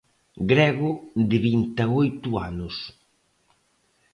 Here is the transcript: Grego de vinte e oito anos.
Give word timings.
Grego 0.51 0.89
de 1.29 1.37
vinte 1.47 1.81
e 1.85 1.91
oito 2.01 2.29
anos. 2.49 2.75